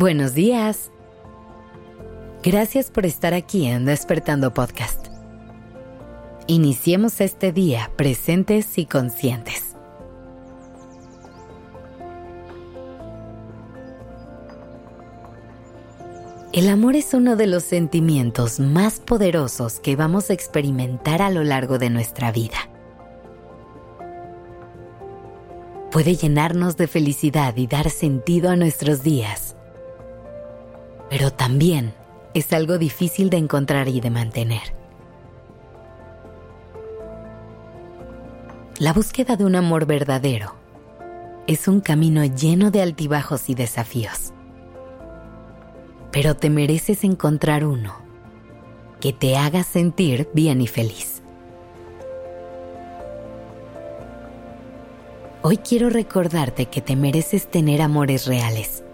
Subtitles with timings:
[0.00, 0.90] Buenos días.
[2.42, 5.08] Gracias por estar aquí en Despertando Podcast.
[6.46, 9.76] Iniciemos este día presentes y conscientes.
[16.54, 21.44] El amor es uno de los sentimientos más poderosos que vamos a experimentar a lo
[21.44, 22.70] largo de nuestra vida.
[25.92, 29.56] Puede llenarnos de felicidad y dar sentido a nuestros días,
[31.10, 31.92] pero también
[32.32, 34.74] es algo difícil de encontrar y de mantener.
[38.78, 40.54] La búsqueda de un amor verdadero
[41.46, 44.32] es un camino lleno de altibajos y desafíos
[46.10, 47.94] pero te mereces encontrar uno
[49.00, 51.22] que te haga sentir bien y feliz.
[55.42, 58.84] Hoy quiero recordarte que te mereces tener amores reales,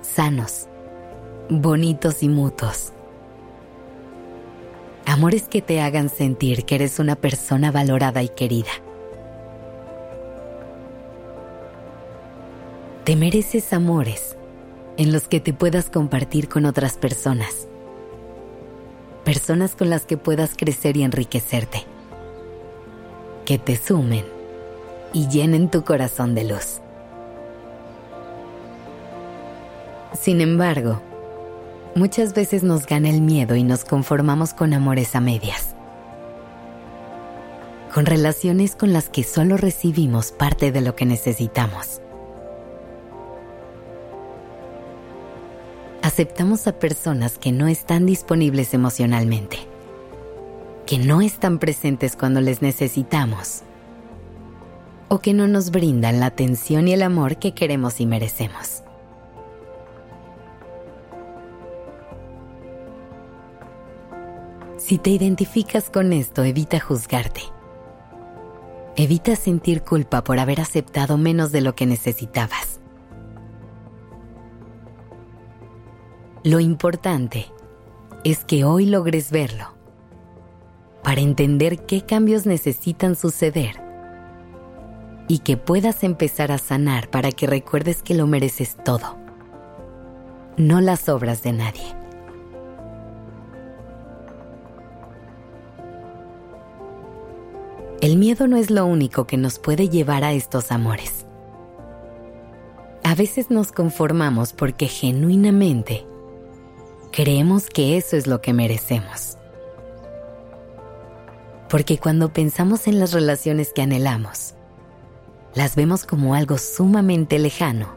[0.00, 0.66] sanos,
[1.60, 2.92] bonitos y mutuos.
[5.06, 8.70] Amores que te hagan sentir que eres una persona valorada y querida.
[13.04, 14.36] Te mereces amores
[14.96, 17.66] en los que te puedas compartir con otras personas.
[19.24, 21.84] Personas con las que puedas crecer y enriquecerte.
[23.44, 24.24] Que te sumen
[25.12, 26.80] y llenen tu corazón de luz.
[30.18, 31.00] Sin embargo,
[31.94, 35.74] muchas veces nos gana el miedo y nos conformamos con amores a medias.
[37.94, 42.02] Con relaciones con las que solo recibimos parte de lo que necesitamos
[46.02, 49.56] aceptamos a personas que no están disponibles emocionalmente,
[50.84, 53.62] que no están presentes cuando les necesitamos
[55.08, 58.82] o que no nos brindan la atención y el amor que queremos y merecemos.
[64.84, 67.42] Si te identificas con esto, evita juzgarte.
[68.96, 72.80] Evita sentir culpa por haber aceptado menos de lo que necesitabas.
[76.42, 77.46] Lo importante
[78.24, 79.72] es que hoy logres verlo
[81.04, 83.80] para entender qué cambios necesitan suceder
[85.28, 89.16] y que puedas empezar a sanar para que recuerdes que lo mereces todo,
[90.56, 92.01] no las obras de nadie.
[98.02, 101.24] El miedo no es lo único que nos puede llevar a estos amores.
[103.04, 106.04] A veces nos conformamos porque genuinamente
[107.12, 109.38] creemos que eso es lo que merecemos.
[111.70, 114.54] Porque cuando pensamos en las relaciones que anhelamos,
[115.54, 117.94] las vemos como algo sumamente lejano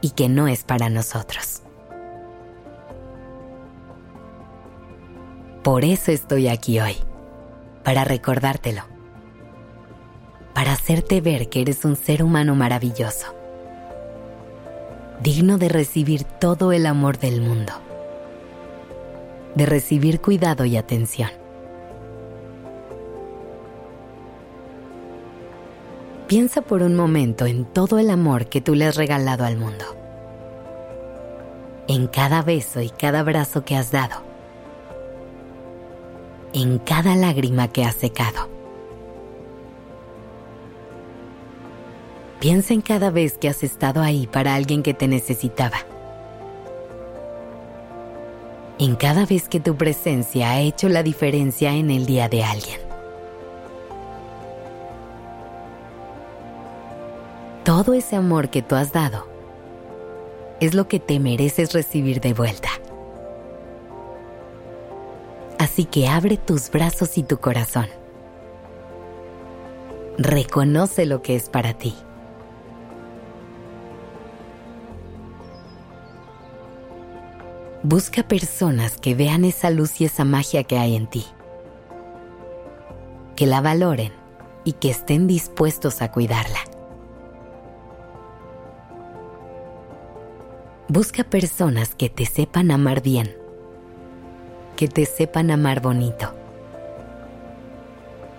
[0.00, 1.62] y que no es para nosotros.
[5.62, 6.96] Por eso estoy aquí hoy,
[7.84, 8.92] para recordártelo,
[10.54, 13.34] para hacerte ver que eres un ser humano maravilloso,
[15.22, 17.72] digno de recibir todo el amor del mundo
[19.54, 21.30] de recibir cuidado y atención.
[26.26, 29.84] Piensa por un momento en todo el amor que tú le has regalado al mundo,
[31.86, 34.22] en cada beso y cada abrazo que has dado,
[36.54, 38.53] en cada lágrima que has secado.
[42.44, 45.78] Piensa en cada vez que has estado ahí para alguien que te necesitaba
[48.78, 52.80] en cada vez que tu presencia ha hecho la diferencia en el día de alguien.
[57.64, 59.26] Todo ese amor que tú has dado
[60.60, 62.68] es lo que te mereces recibir de vuelta.
[65.58, 67.86] Así que abre tus brazos y tu corazón.
[70.18, 71.94] Reconoce lo que es para ti.
[77.86, 81.26] Busca personas que vean esa luz y esa magia que hay en ti.
[83.36, 84.10] Que la valoren
[84.64, 86.60] y que estén dispuestos a cuidarla.
[90.88, 93.36] Busca personas que te sepan amar bien,
[94.76, 96.32] que te sepan amar bonito,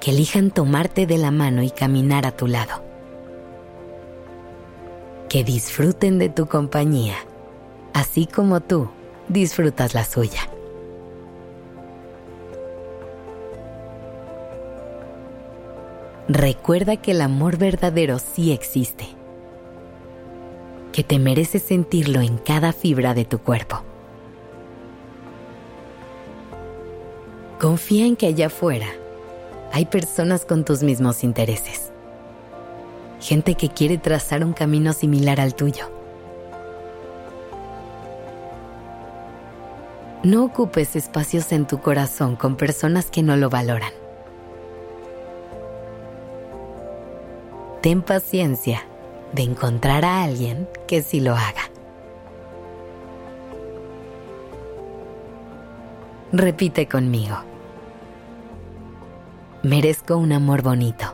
[0.00, 2.82] que elijan tomarte de la mano y caminar a tu lado,
[5.28, 7.14] que disfruten de tu compañía,
[7.94, 8.88] así como tú
[9.28, 10.40] disfrutas la suya.
[16.28, 19.06] Recuerda que el amor verdadero sí existe.
[20.92, 23.84] que te mereces sentirlo en cada fibra de tu cuerpo.
[27.60, 28.88] Confía en que allá afuera
[29.72, 31.92] hay personas con tus mismos intereses.
[33.20, 35.97] Gente que quiere trazar un camino similar al tuyo.
[40.28, 43.94] No ocupes espacios en tu corazón con personas que no lo valoran.
[47.80, 48.84] Ten paciencia
[49.32, 51.70] de encontrar a alguien que sí lo haga.
[56.30, 57.36] Repite conmigo.
[59.62, 61.06] Merezco un amor bonito.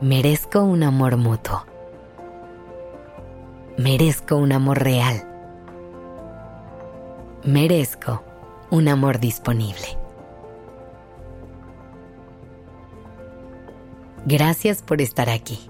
[0.00, 1.64] Merezco un amor mutuo.
[3.78, 5.33] Merezco un amor real.
[7.44, 8.24] Merezco
[8.70, 9.98] un amor disponible.
[14.24, 15.60] Gracias por estar aquí.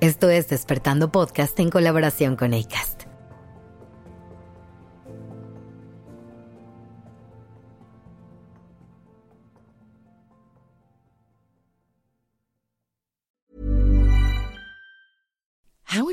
[0.00, 3.01] Esto es Despertando Podcast en colaboración con ACAST.